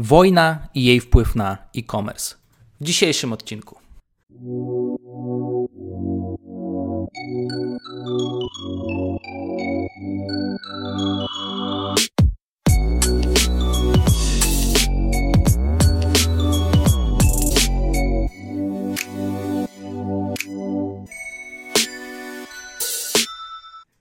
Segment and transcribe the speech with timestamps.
[0.00, 2.34] Wojna i jej wpływ na e-commerce.
[2.80, 3.76] W dzisiejszym odcinku.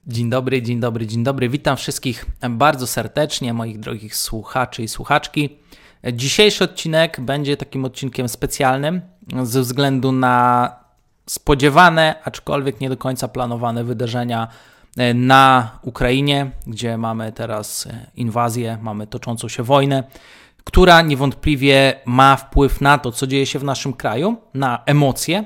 [0.08, 1.50] Dzień dobry, dzień dobry, dzień dobry.
[1.50, 5.58] Witam wszystkich bardzo serdecznie, moich drogich słuchaczy i słuchaczki.
[6.14, 9.02] Dzisiejszy odcinek będzie takim odcinkiem specjalnym
[9.44, 10.76] ze względu na
[11.30, 14.48] spodziewane, aczkolwiek nie do końca planowane wydarzenia
[15.16, 20.04] na Ukrainie, gdzie mamy teraz inwazję, mamy toczącą się wojnę,
[20.64, 25.44] która niewątpliwie ma wpływ na to, co dzieje się w naszym kraju, na emocje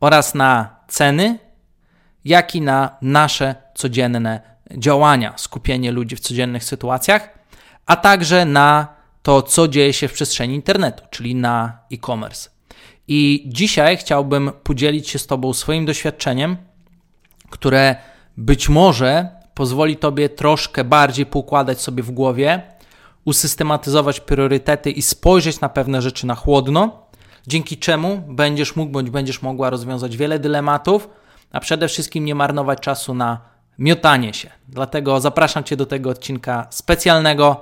[0.00, 1.38] oraz na ceny
[2.24, 4.40] jak i na nasze codzienne
[4.76, 7.38] działania, skupienie ludzi w codziennych sytuacjach,
[7.86, 8.88] a także na
[9.24, 12.50] to, co dzieje się w przestrzeni internetu, czyli na e-commerce.
[13.08, 16.56] I dzisiaj chciałbym podzielić się z Tobą swoim doświadczeniem,
[17.50, 17.96] które
[18.36, 22.62] być może pozwoli Tobie troszkę bardziej poukładać sobie w głowie,
[23.24, 27.06] usystematyzować priorytety i spojrzeć na pewne rzeczy na chłodno,
[27.46, 31.08] dzięki czemu będziesz mógł bądź będziesz mogła rozwiązać wiele dylematów,
[31.52, 33.40] a przede wszystkim nie marnować czasu na
[33.78, 34.50] miotanie się.
[34.68, 37.60] Dlatego zapraszam Cię do tego odcinka specjalnego,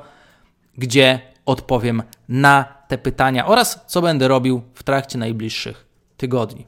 [0.79, 6.67] gdzie odpowiem na te pytania oraz co będę robił w trakcie najbliższych tygodni.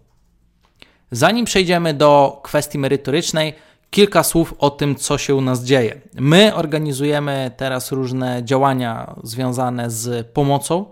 [1.10, 3.54] Zanim przejdziemy do kwestii merytorycznej,
[3.90, 6.00] kilka słów o tym, co się u nas dzieje.
[6.14, 10.84] My organizujemy teraz różne działania związane z pomocą.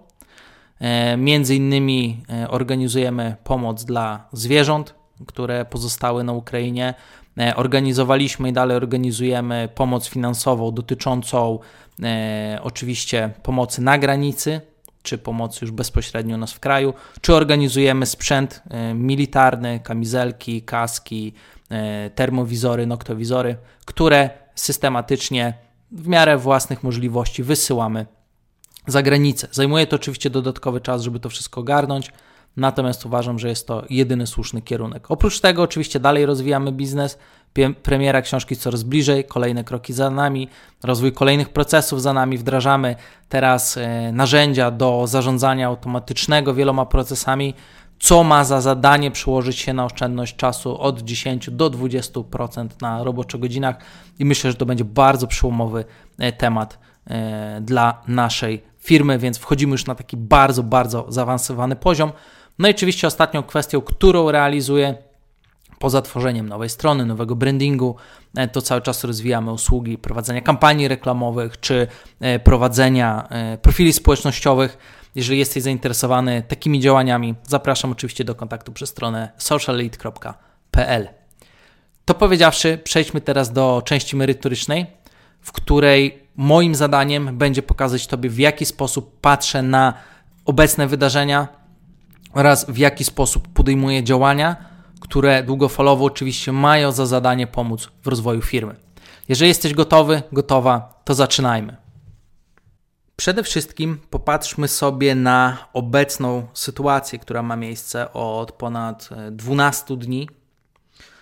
[0.80, 4.94] E, między innymi e, organizujemy pomoc dla zwierząt,
[5.26, 6.94] które pozostały na Ukrainie.
[7.38, 11.58] E, organizowaliśmy i dalej organizujemy pomoc finansową dotyczącą
[12.02, 14.60] e, oczywiście pomocy na granicy,
[15.02, 21.32] czy pomocy już bezpośrednio u nas w kraju, czy organizujemy sprzęt e, militarny, kamizelki, kaski,
[21.70, 25.54] e, termowizory, noktowizory, które systematycznie
[25.92, 28.06] w miarę własnych możliwości wysyłamy
[28.86, 29.48] za granicę.
[29.50, 32.12] Zajmuje to oczywiście dodatkowy czas, żeby to wszystko ogarnąć.
[32.56, 35.10] Natomiast uważam, że jest to jedyny słuszny kierunek.
[35.10, 37.18] Oprócz tego, oczywiście, dalej rozwijamy biznes.
[37.82, 40.48] Premiera książki coraz bliżej, kolejne kroki za nami,
[40.82, 42.38] rozwój kolejnych procesów za nami.
[42.38, 42.96] Wdrażamy
[43.28, 47.54] teraz e, narzędzia do zarządzania automatycznego wieloma procesami,
[47.98, 53.38] co ma za zadanie przełożyć się na oszczędność czasu od 10 do 20% na roboczo
[53.38, 53.76] godzinach.
[54.18, 55.84] I myślę, że to będzie bardzo przełomowy
[56.18, 62.12] e, temat e, dla naszej firmy, więc wchodzimy już na taki bardzo, bardzo zaawansowany poziom.
[62.62, 64.94] No i oczywiście ostatnią kwestią, którą realizuję,
[65.78, 67.96] poza tworzeniem nowej strony, nowego brandingu,
[68.36, 71.86] e, to cały czas rozwijamy usługi prowadzenia kampanii reklamowych czy
[72.20, 74.78] e, prowadzenia e, profili społecznościowych.
[75.14, 81.08] Jeżeli jesteś zainteresowany takimi działaniami, zapraszam oczywiście do kontaktu przez stronę sociallead.pl.
[82.04, 84.86] To powiedziawszy, przejdźmy teraz do części merytorycznej,
[85.40, 89.94] w której moim zadaniem będzie pokazać Tobie, w jaki sposób patrzę na
[90.44, 91.61] obecne wydarzenia,
[92.32, 94.56] oraz w jaki sposób podejmuje działania,
[95.00, 98.76] które długofalowo oczywiście mają za zadanie pomóc w rozwoju firmy.
[99.28, 101.76] Jeżeli jesteś gotowy, gotowa, to zaczynajmy.
[103.16, 110.28] Przede wszystkim popatrzmy sobie na obecną sytuację, która ma miejsce od ponad 12 dni,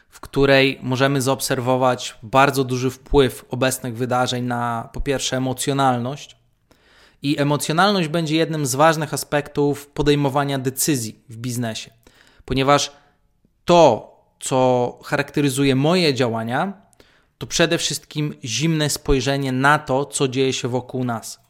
[0.09, 6.37] w której możemy zaobserwować bardzo duży wpływ obecnych wydarzeń na po pierwsze emocjonalność,
[7.23, 11.91] i emocjonalność będzie jednym z ważnych aspektów podejmowania decyzji w biznesie,
[12.45, 12.93] ponieważ
[13.65, 14.11] to,
[14.41, 16.73] co charakteryzuje moje działania,
[17.39, 21.41] to przede wszystkim zimne spojrzenie na to, co dzieje się wokół nas.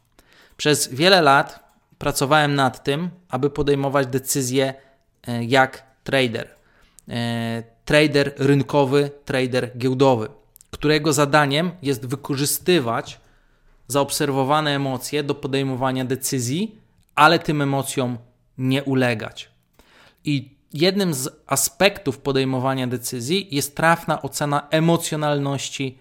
[0.57, 1.59] Przez wiele lat
[1.97, 4.73] pracowałem nad tym, aby podejmować decyzje
[5.27, 6.47] e, jak trader.
[7.09, 10.27] E, trader rynkowy, trader giełdowy,
[10.71, 13.19] którego zadaniem jest wykorzystywać
[13.91, 16.75] zaobserwowane emocje do podejmowania decyzji,
[17.15, 18.17] ale tym emocjom
[18.57, 19.49] nie ulegać.
[20.23, 25.99] I jednym z aspektów podejmowania decyzji jest trafna ocena emocjonalności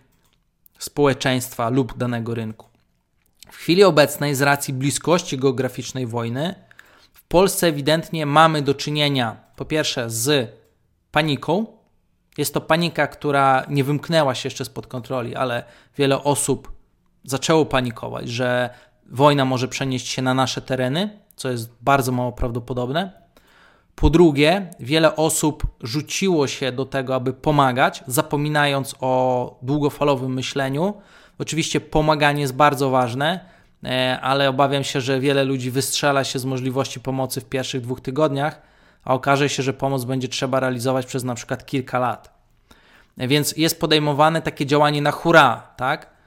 [0.78, 2.66] społeczeństwa lub danego rynku.
[3.50, 6.54] W chwili obecnej, z racji bliskości geograficznej wojny,
[7.12, 10.50] w Polsce ewidentnie mamy do czynienia, po pierwsze, z
[11.10, 11.66] paniką.
[12.38, 15.64] Jest to panika, która nie wymknęła się jeszcze spod kontroli, ale
[15.98, 16.72] wiele osób
[17.24, 18.70] zaczęło panikować, że
[19.06, 23.20] wojna może przenieść się na nasze tereny, co jest bardzo mało prawdopodobne.
[23.94, 30.94] Po drugie, wiele osób rzuciło się do tego, aby pomagać, zapominając o długofalowym myśleniu.
[31.38, 33.40] Oczywiście pomaganie jest bardzo ważne,
[33.84, 38.00] e, ale obawiam się, że wiele ludzi wystrzela się z możliwości pomocy w pierwszych dwóch
[38.00, 38.62] tygodniach,
[39.04, 42.34] a okaże się, że pomoc będzie trzeba realizować przez na przykład kilka lat.
[43.18, 46.19] E, więc jest podejmowane takie działanie na hura, tak?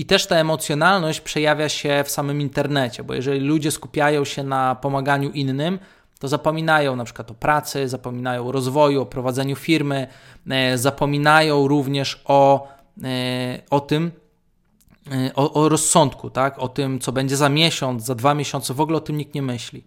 [0.00, 4.74] I też ta emocjonalność przejawia się w samym internecie, bo jeżeli ludzie skupiają się na
[4.74, 5.78] pomaganiu innym,
[6.18, 10.06] to zapominają na przykład o pracy, zapominają o rozwoju, o prowadzeniu firmy,
[10.50, 12.68] e, zapominają również o,
[13.04, 14.10] e, o tym,
[15.12, 16.58] e, o, o rozsądku, tak?
[16.58, 19.42] o tym, co będzie za miesiąc, za dwa miesiące, w ogóle o tym nikt nie
[19.42, 19.84] myśli.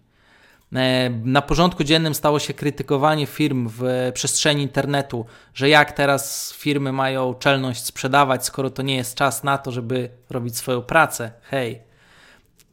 [1.23, 7.33] Na porządku dziennym stało się krytykowanie firm w przestrzeni internetu, że jak teraz firmy mają
[7.33, 11.31] czelność sprzedawać, skoro to nie jest czas na to, żeby robić swoją pracę.
[11.41, 11.81] Hej,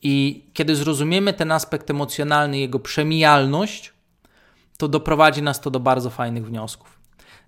[0.03, 3.93] i kiedy zrozumiemy ten aspekt emocjonalny, jego przemijalność,
[4.77, 7.01] to doprowadzi nas to do bardzo fajnych wniosków.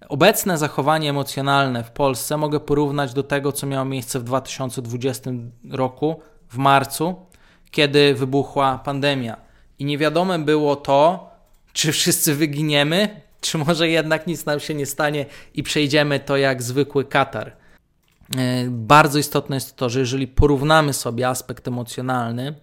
[0.08, 5.30] Obecne zachowanie emocjonalne w Polsce mogę porównać do tego, co miało miejsce w 2020
[5.70, 7.26] roku, w marcu,
[7.70, 9.51] kiedy wybuchła pandemia.
[9.82, 11.30] I nie wiadome było to,
[11.72, 16.62] czy wszyscy wyginiemy, czy może jednak nic nam się nie stanie i przejdziemy to jak
[16.62, 17.56] zwykły katar.
[18.38, 22.54] E, bardzo istotne jest to, że jeżeli porównamy sobie aspekt emocjonalny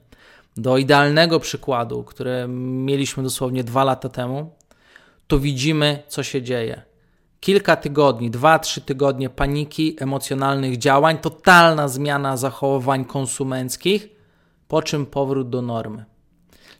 [0.58, 4.54] do idealnego przykładu, który mieliśmy dosłownie dwa lata temu,
[5.28, 6.82] to widzimy, co się dzieje.
[7.40, 14.10] Kilka tygodni, dwa, trzy tygodnie paniki, emocjonalnych działań, totalna zmiana zachowań konsumenckich,
[14.68, 16.06] po czym powrót do normy.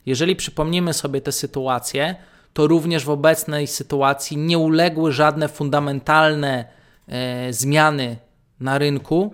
[0.06, 2.16] Jeżeli przypomnimy sobie tę sytuację,
[2.54, 6.66] to również w obecnej sytuacji nie uległy żadne fundamentalne
[7.08, 8.18] e, zmiany
[8.60, 9.34] na rynku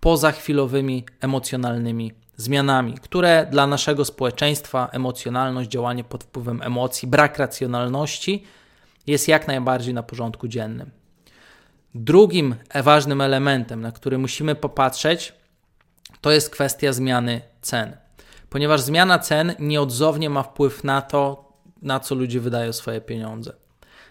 [0.00, 8.44] poza chwilowymi emocjonalnymi zmianami, które dla naszego społeczeństwa emocjonalność, działanie pod wpływem emocji, brak racjonalności
[9.06, 10.90] jest jak najbardziej na porządku dziennym.
[11.94, 15.32] Drugim ważnym elementem, na który musimy popatrzeć,
[16.20, 17.96] to jest kwestia zmiany cen.
[18.50, 21.52] Ponieważ zmiana cen nieodzownie ma wpływ na to,
[21.82, 23.52] na co ludzie wydają swoje pieniądze.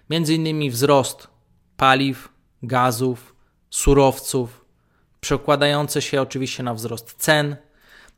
[0.09, 1.27] Między innymi wzrost
[1.77, 2.29] paliw,
[2.63, 3.35] gazów,
[3.69, 4.65] surowców,
[5.19, 7.55] przekładające się oczywiście na wzrost cen,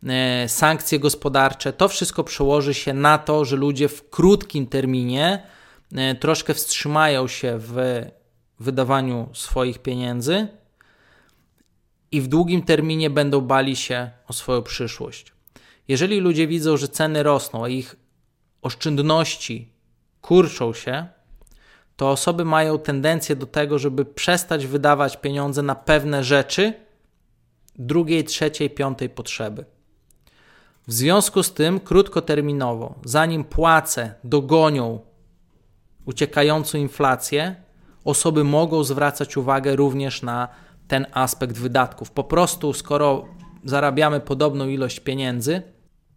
[0.03, 5.43] e, sankcje gospodarcze, to wszystko przełoży się na to, że ludzie w krótkim terminie
[5.95, 8.05] e, troszkę wstrzymają się w
[8.59, 10.47] wydawaniu swoich pieniędzy
[12.11, 15.38] i w długim terminie będą bali się o swoją przyszłość.
[15.89, 17.95] Jeżeli ludzie widzą, że ceny rosną, a ich
[18.61, 19.73] oszczędności
[20.21, 21.07] kurczą się,
[21.95, 26.73] to osoby mają tendencję do tego, żeby przestać wydawać pieniądze na pewne rzeczy
[27.75, 29.65] drugiej, trzeciej, piątej potrzeby.
[30.87, 34.99] W związku z tym, krótkoterminowo, zanim płace dogonią
[36.05, 37.55] uciekającą inflację,
[38.05, 40.47] osoby mogą zwracać uwagę również na
[40.87, 42.11] ten aspekt wydatków.
[42.11, 43.25] Po prostu, skoro
[43.63, 45.61] zarabiamy podobną ilość pieniędzy,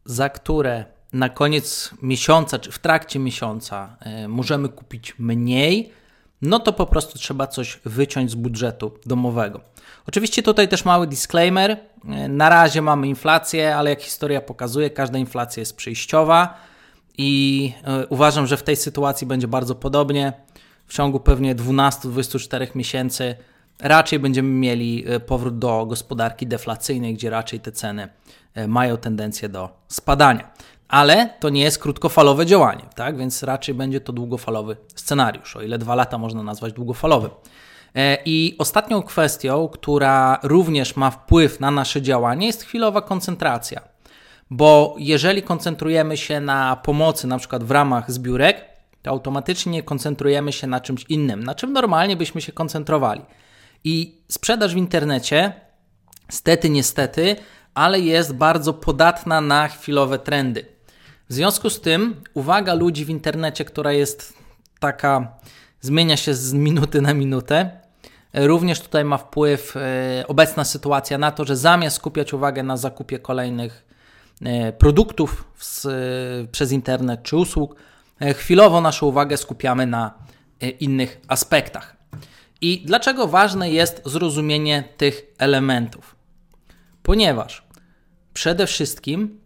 [0.05, 5.93] za które na koniec miesiąca czy w trakcie miesiąca e, możemy kupić mniej,
[6.43, 9.61] no to po prostu trzeba coś wyciąć z budżetu domowego.
[10.07, 11.71] Oczywiście tutaj też mały disclaimer.
[11.71, 16.55] E, na razie mamy inflację, ale jak historia pokazuje, każda inflacja jest przejściowa
[17.19, 20.33] i e, uważam, że w tej sytuacji będzie bardzo podobnie.
[20.87, 23.35] W ciągu pewnie 12-24 miesięcy
[23.81, 28.09] raczej będziemy mieli powrót do gospodarki deflacyjnej, gdzie raczej te ceny
[28.69, 30.53] mają tendencję do spadania
[30.93, 33.17] ale to nie jest krótkofalowe działanie, tak?
[33.17, 37.31] więc raczej będzie to długofalowy scenariusz, o ile dwa lata można nazwać długofalowym.
[37.95, 43.81] E, I ostatnią kwestią, która również ma wpływ na nasze działanie, jest chwilowa koncentracja.
[44.51, 48.65] Bo jeżeli koncentrujemy się na pomocy, na przykład w ramach zbiórek,
[49.03, 53.21] to automatycznie koncentrujemy się na czymś innym, na czym normalnie byśmy się koncentrowali.
[53.85, 55.53] I sprzedaż w internecie,
[56.29, 57.37] stety, niestety,
[57.75, 60.67] ale jest bardzo podatna na chwilowe trendy.
[61.29, 64.35] W związku z tym uwaga ludzi w internecie, która jest
[64.81, 65.39] taka,
[65.81, 67.83] zmienia się z minuty na minutę,
[68.35, 73.19] również tutaj ma wpływ e, obecna sytuacja na to, że zamiast skupiać uwagę na zakupie
[73.19, 73.85] kolejnych
[74.45, 75.87] e, produktów z,
[76.51, 77.77] przez internet czy usług,
[78.21, 80.15] e, chwilowo naszą uwagę skupiamy na
[80.81, 81.92] innych aspektach.
[82.63, 86.17] I dlaczego ważne jest zrozumienie tych elementów?
[87.03, 87.63] Ponieważ
[88.35, 89.41] przede wszystkim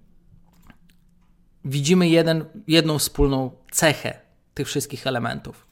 [1.64, 4.18] widzimy jeden, jedną wspólną cechę
[4.54, 5.66] tych wszystkich elementów.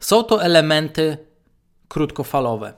[0.00, 1.18] Są to elementy
[1.88, 2.72] krótkofalowe.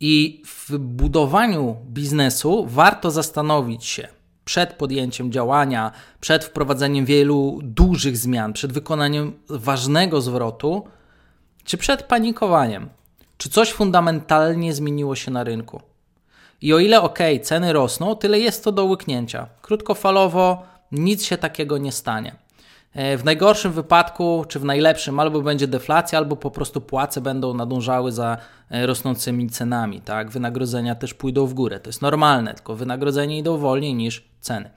[0.00, 4.08] I w budowaniu biznesu warto zastanowić się
[4.44, 10.88] przed podjęciem działania, przed wprowadzeniem wielu dużych zmian, przed wykonaniem ważnego zwrotu,
[11.64, 12.88] czy przed panikowaniem,
[13.38, 15.80] czy coś fundamentalnie zmieniło się na rynku.
[16.62, 19.46] I o ile ok, ceny rosną, tyle jest to do łyknięcia.
[19.62, 22.36] Krótkofalowo nic się takiego nie stanie.
[22.94, 27.54] E, w najgorszym wypadku, czy w najlepszym, albo będzie deflacja, albo po prostu płace będą
[27.54, 28.36] nadążały za
[28.70, 30.00] e, rosnącymi cenami.
[30.00, 30.30] Tak?
[30.30, 31.80] Wynagrodzenia też pójdą w górę.
[31.80, 34.70] To jest normalne, tylko wynagrodzenia idą wolniej niż ceny.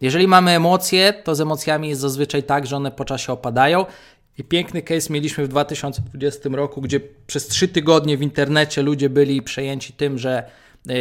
[0.00, 3.86] Jeżeli mamy emocje, to z emocjami jest zazwyczaj tak, że one po czasie opadają.
[4.38, 9.42] I piękny case mieliśmy w 2020 roku, gdzie przez trzy tygodnie w internecie ludzie byli
[9.42, 10.50] przejęci tym, że
[10.86, 10.94] yy,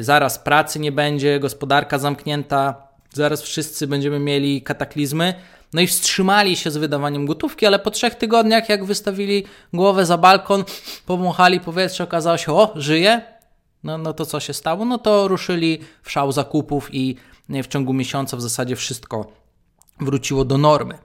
[0.00, 5.34] zaraz pracy nie będzie, gospodarka zamknięta, zaraz wszyscy będziemy mieli kataklizmy.
[5.72, 10.18] No i wstrzymali się z wydawaniem gotówki, ale po trzech tygodniach, jak wystawili głowę za
[10.18, 10.64] balkon,
[11.06, 13.22] powąchali powietrze, okazało się, o, żyje.
[13.84, 14.84] No, no to co się stało?
[14.84, 17.16] No to ruszyli w szał zakupów i
[17.48, 19.32] w ciągu miesiąca w zasadzie wszystko
[20.00, 20.98] wróciło do normy.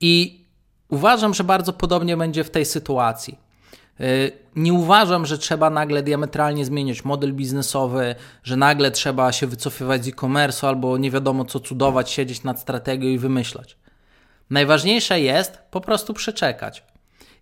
[0.00, 0.45] I
[0.88, 3.38] uważam, że bardzo podobnie będzie w tej sytuacji.
[4.00, 10.04] Y, nie uważam, że trzeba nagle diametralnie zmieniać model biznesowy, że nagle trzeba się wycofywać
[10.04, 13.76] z e-commerce albo nie wiadomo co cudować, siedzieć nad strategią i wymyślać.
[14.50, 16.84] Najważniejsze jest po prostu przeczekać.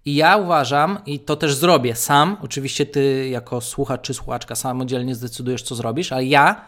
[0.05, 5.15] I ja uważam, i to też zrobię sam, oczywiście ty jako słuchacz czy słuchaczka samodzielnie
[5.15, 6.65] zdecydujesz, co zrobisz, ale ja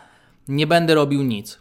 [0.49, 1.61] nie będę robił nic.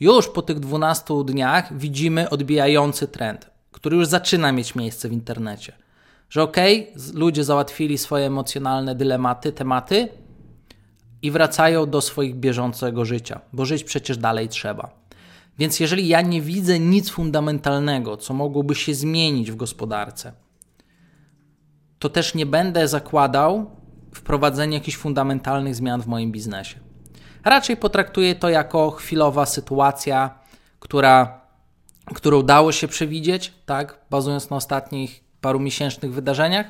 [0.00, 5.72] Już po tych 12 dniach widzimy odbijający trend, który już zaczyna mieć miejsce w internecie.
[6.30, 10.08] Że okej, okay, ludzie załatwili swoje emocjonalne dylematy, tematy
[11.22, 14.90] i wracają do swoich bieżącego życia, bo żyć przecież dalej trzeba.
[15.58, 20.32] Więc jeżeli ja nie widzę nic fundamentalnego, co mogłoby się zmienić w gospodarce,
[21.98, 23.70] to też nie będę zakładał
[24.14, 26.80] wprowadzenia jakichś fundamentalnych zmian w moim biznesie.
[27.44, 30.38] Raczej potraktuję to jako chwilowa sytuacja,
[30.80, 31.40] która,
[32.14, 36.66] którą dało się przewidzieć, tak, bazując na ostatnich paru miesięcznych wydarzeniach,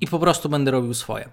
[0.00, 1.28] i po prostu będę robił swoje.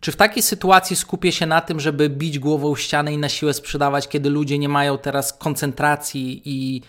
[0.00, 3.54] Czy w takiej sytuacji skupię się na tym, żeby bić głową ścianę i na siłę
[3.54, 6.82] sprzedawać, kiedy ludzie nie mają teraz koncentracji i,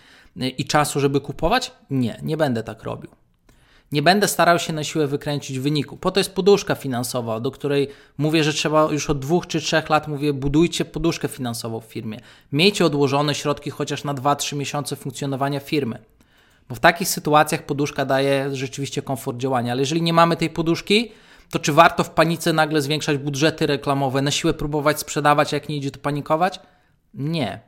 [0.58, 1.72] i czasu, żeby kupować?
[1.90, 3.21] Nie, nie będę tak robił.
[3.92, 5.98] Nie będę starał się na siłę wykręcić wyniku.
[5.98, 9.90] Po to jest poduszka finansowa, do której mówię, że trzeba już od dwóch czy trzech
[9.90, 12.20] lat mówię, budujcie poduszkę finansową w firmie.
[12.52, 16.00] Miejcie odłożone środki chociaż na 2-3 miesiące funkcjonowania firmy.
[16.70, 19.72] Bo w takich sytuacjach poduszka daje rzeczywiście komfort działania.
[19.72, 21.12] Ale jeżeli nie mamy tej poduszki,
[21.50, 25.78] to czy warto w panice nagle zwiększać budżety reklamowe, na siłę próbować sprzedawać, jak nie
[25.78, 26.60] idzie to panikować?
[27.14, 27.60] Nie.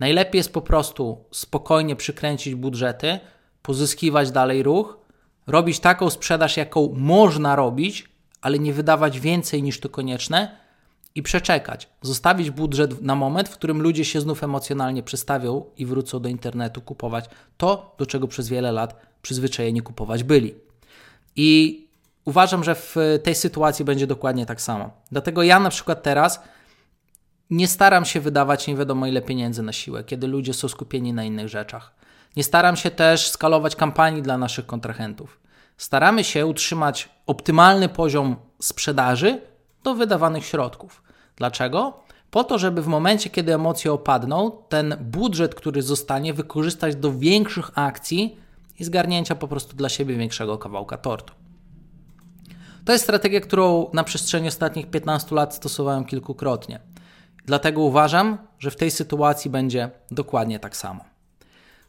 [0.00, 3.18] Najlepiej jest po prostu spokojnie przykręcić budżety,
[3.62, 4.98] pozyskiwać dalej ruch,
[5.46, 8.08] robić taką sprzedaż, jaką można robić,
[8.40, 10.56] ale nie wydawać więcej niż to konieczne
[11.14, 11.88] i przeczekać.
[12.02, 16.80] Zostawić budżet na moment, w którym ludzie się znów emocjonalnie przestawią i wrócą do internetu
[16.80, 17.24] kupować
[17.56, 20.54] to, do czego przez wiele lat przyzwyczajeni kupować byli.
[21.36, 21.82] I
[22.24, 24.90] uważam, że w tej sytuacji będzie dokładnie tak samo.
[25.12, 26.40] Dlatego ja na przykład teraz
[27.50, 31.24] nie staram się wydawać nie wiadomo ile pieniędzy na siłę, kiedy ludzie są skupieni na
[31.24, 31.94] innych rzeczach.
[32.36, 35.40] Nie staram się też skalować kampanii dla naszych kontrahentów.
[35.76, 39.40] Staramy się utrzymać optymalny poziom sprzedaży
[39.84, 41.02] do wydawanych środków.
[41.36, 42.02] Dlaczego?
[42.30, 47.70] Po to, żeby w momencie, kiedy emocje opadną, ten budżet, który zostanie, wykorzystać do większych
[47.74, 48.36] akcji
[48.78, 51.34] i zgarnięcia po prostu dla siebie większego kawałka tortu.
[52.84, 56.80] To jest strategia, którą na przestrzeni ostatnich 15 lat stosowałem kilkukrotnie.
[57.46, 61.11] Dlatego uważam, że w tej sytuacji będzie dokładnie tak samo.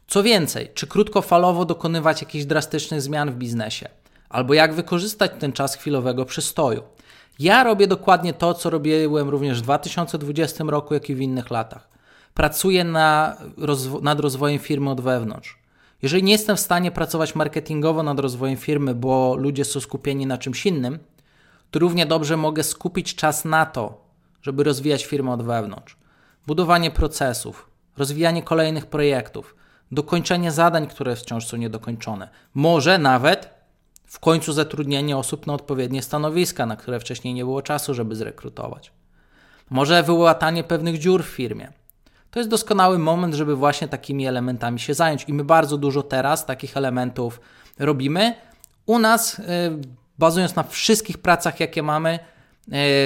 [0.06, 3.88] Co więcej, czy krótkofalowo dokonywać jakichś drastycznych zmian w biznesie,
[4.28, 6.82] albo jak wykorzystać ten czas chwilowego przystoju.
[7.38, 11.88] Ja robię dokładnie to, co robiłem również w 2020 roku, jak i w innych latach.
[12.34, 15.58] Pracuję na rozwo nad rozwojem firmy od wewnątrz.
[16.02, 20.38] Jeżeli nie jestem w stanie pracować marketingowo nad rozwojem firmy, bo ludzie są skupieni na
[20.38, 20.98] czymś innym,
[21.70, 24.04] to równie dobrze mogę skupić czas na to,
[24.42, 25.96] żeby rozwijać firmę od wewnątrz.
[26.46, 29.54] Budowanie procesów, rozwijanie kolejnych projektów,
[29.92, 32.28] dokończenie zadań, które wciąż są niedokończone.
[32.54, 33.48] Może nawet
[34.04, 38.92] w końcu zatrudnienie osób na odpowiednie stanowiska, na które wcześniej nie było czasu, żeby zrekrutować.
[39.70, 41.72] Może wyłatanie pewnych dziur w firmie
[42.34, 45.24] to jest doskonały moment, żeby właśnie takimi elementami się zająć.
[45.28, 47.40] I my bardzo dużo teraz takich elementów
[47.78, 48.34] robimy.
[48.86, 49.42] U nas, y,
[50.18, 52.18] bazując na wszystkich pracach, jakie mamy,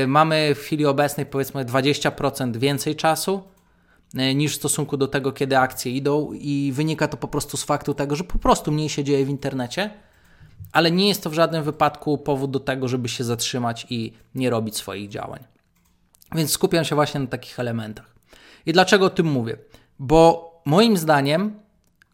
[0.02, 3.42] y, mamy w chwili obecnej powiedzmy 20% więcej czasu
[4.14, 7.94] niż w stosunku do tego, kiedy akcje idą, i wynika to po prostu z faktu
[7.94, 9.90] tego, że po prostu mniej się dzieje w internecie,
[10.72, 14.50] ale nie jest to w żadnym wypadku powód do tego, żeby się zatrzymać i nie
[14.50, 15.44] robić swoich działań.
[16.34, 18.14] Więc skupiam się właśnie na takich elementach.
[18.66, 19.56] I dlaczego o tym mówię?
[19.98, 21.60] Bo moim zdaniem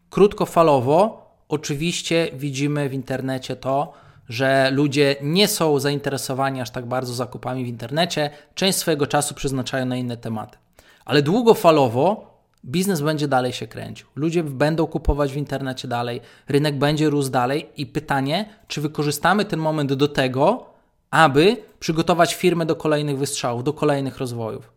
[0.09, 3.93] krótkofalowo oczywiście widzimy w internecie to,
[4.29, 9.85] że ludzie nie są zainteresowani aż tak bardzo zakupami w internecie, część swojego czasu przeznaczają
[9.85, 10.57] na inne tematy.
[11.05, 12.35] Ale długofalowo
[12.65, 14.07] biznes będzie dalej się kręcił.
[14.15, 19.59] Ludzie będą kupować w internecie dalej, rynek będzie rósł dalej i pytanie, czy wykorzystamy ten
[19.59, 20.65] moment do tego,
[21.11, 24.71] aby przygotować firmę do kolejnych wystrzałów, do kolejnych rozwojów.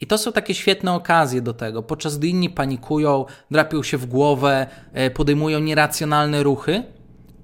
[0.00, 4.06] I to są takie świetne okazje do tego, podczas gdy inni panikują, drapią się w
[4.06, 6.82] głowę, e, podejmują nieracjonalne ruchy.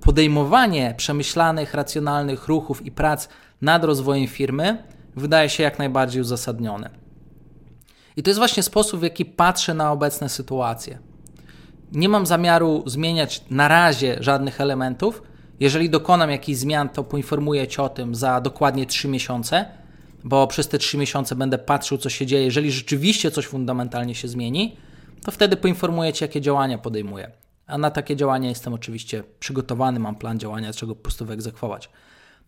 [0.00, 3.28] Podejmowanie przemyślanych, racjonalnych ruchów i prac
[3.60, 4.82] nad rozwojem firmy
[5.16, 7.00] wydaje się jak najbardziej uzasadnione.
[8.20, 10.98] I to jest właśnie sposób, w jaki patrzę na obecne sytuacje.
[11.92, 15.22] Nie mam zamiaru zmieniać na razie żadnych elementów.
[15.60, 19.64] Jeżeli dokonam jakichś zmian, to poinformuję Cię o tym za dokładnie 3 miesiące,
[20.24, 22.44] bo przez te 3 miesiące będę patrzył, co się dzieje.
[22.44, 24.76] Jeżeli rzeczywiście coś fundamentalnie się zmieni,
[25.24, 27.30] to wtedy poinformuję Cię, jakie działania podejmuję.
[27.66, 31.90] A na takie działania jestem oczywiście przygotowany, mam plan działania, czego po prostu wyegzekwować.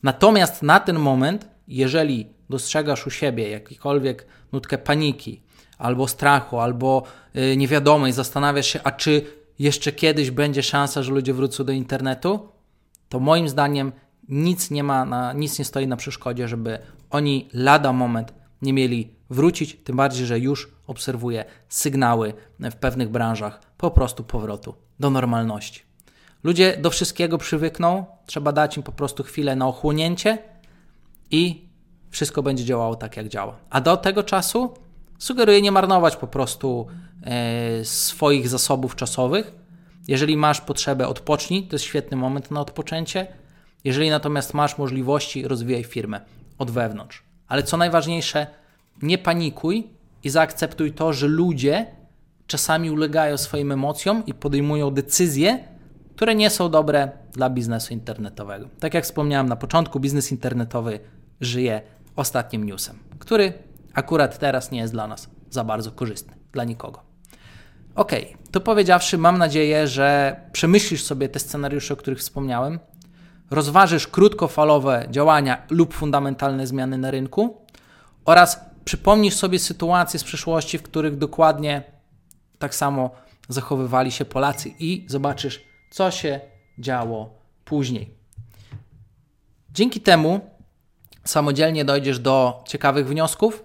[0.02, 5.42] Natomiast na ten moment, jeżeli dostrzegasz u siebie jakikolwiek nutkę paniki,
[5.82, 7.02] albo strachu, albo
[7.36, 9.22] y, niewiadomej, zastanawiasz się, a czy
[9.58, 12.48] jeszcze kiedyś będzie szansa, że ludzie wrócą do internetu,
[13.08, 13.92] to moim zdaniem
[14.28, 16.78] nic nie ma, na, nic nie stoi na przeszkodzie, żeby
[17.10, 23.60] oni lada moment nie mieli wrócić, tym bardziej, że już obserwuję sygnały w pewnych branżach
[23.76, 25.82] po prostu powrotu do normalności.
[26.44, 30.38] Ludzie do wszystkiego przywykną, trzeba dać im po prostu chwilę na ochłonięcie
[31.30, 31.68] i
[32.10, 33.56] wszystko będzie działało tak, jak działa.
[33.70, 34.74] A do tego czasu
[35.22, 36.86] Sugeruję nie marnować po prostu
[37.22, 39.52] e, swoich zasobów czasowych.
[40.08, 43.26] Jeżeli masz potrzebę, odpocznij, to jest świetny moment na odpoczęcie.
[43.84, 46.20] Jeżeli natomiast masz możliwości, rozwijaj firmę
[46.58, 47.22] od wewnątrz.
[47.48, 48.46] Ale co najważniejsze,
[49.02, 49.90] nie panikuj
[50.24, 51.86] i zaakceptuj to, że ludzie
[52.46, 55.64] czasami ulegają swoim emocjom i podejmują decyzje,
[56.16, 58.68] które nie są dobre dla biznesu internetowego.
[58.80, 61.00] Tak jak wspomniałem na początku, biznes internetowy
[61.40, 61.82] żyje
[62.16, 63.52] ostatnim newsem, który
[63.94, 67.02] akurat teraz nie jest dla nas za bardzo korzystny, dla nikogo.
[67.94, 68.12] Ok,
[68.50, 72.78] to powiedziawszy, mam nadzieję, że przemyślisz sobie te scenariusze, o których wspomniałem,
[73.50, 77.66] rozważysz krótkofalowe działania lub fundamentalne zmiany na rynku
[78.24, 81.82] oraz przypomnisz sobie sytuacje z przeszłości, w których dokładnie
[82.58, 83.10] tak samo
[83.48, 86.40] zachowywali się Polacy i zobaczysz, co się
[86.78, 88.14] działo później.
[89.70, 90.40] Dzięki temu
[91.24, 93.64] samodzielnie dojdziesz do ciekawych wniosków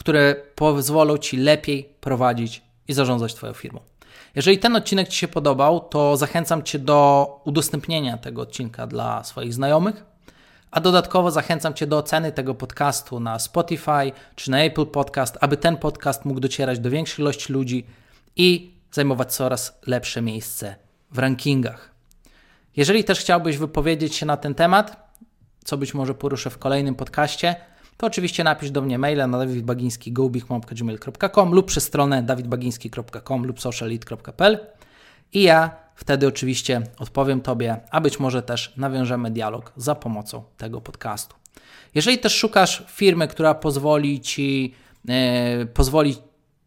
[0.00, 3.80] które pozwolą Ci lepiej prowadzić i zarządzać Twoją firmą.
[4.34, 9.54] Jeżeli ten odcinek Ci się podobał, to zachęcam Cię do udostępnienia tego odcinka dla swoich
[9.54, 10.04] znajomych,
[10.70, 15.56] a dodatkowo zachęcam Cię do oceny tego podcastu na Spotify czy na Apple Podcast, aby
[15.56, 17.86] ten podcast mógł docierać do większej ilości ludzi
[18.36, 20.76] i zajmować coraz lepsze miejsce
[21.10, 21.90] w rankingach.
[22.76, 25.10] Jeżeli też chciałbyś wypowiedzieć się na ten temat,
[25.64, 27.56] co być może poruszę w kolejnym podcaście,
[28.00, 34.58] to oczywiście napisz do mnie maila na dawidbagiński.gmail.com lub przez stronę dawidbagiński.com lub socialit.pl
[35.32, 40.80] i ja wtedy oczywiście odpowiem Tobie, a być może też nawiążemy dialog za pomocą tego
[40.80, 41.36] podcastu.
[41.94, 44.74] Jeżeli też szukasz firmy, która pozwoli Ci,
[45.08, 46.16] e, pozwoli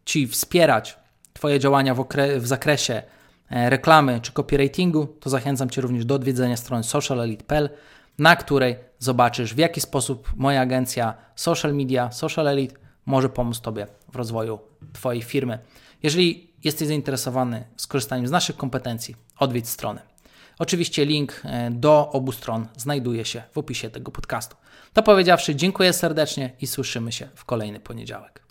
[0.05, 0.97] ci wspierać
[1.33, 3.03] Twoje działania w, w zakresie
[3.49, 7.69] e, reklamy czy copywritingu, to zachęcam Cię również do odwiedzenia strony socialelite.pl
[8.19, 13.87] na której zobaczysz, w jaki sposób moja agencja Social Media, Social Elite może pomóc Tobie
[14.11, 14.59] w rozwoju
[14.93, 15.59] Twojej firmy.
[16.03, 20.01] Jeżeli jesteś zainteresowany skorzystaniem z naszych kompetencji, odwiedź strony.
[20.59, 24.55] Oczywiście link e, do obu stron znajduje się w opisie tego podcastu.
[24.93, 28.43] To powiedziawszy, dziękuję serdecznie i słyszymy się w kolejny poniedziałek.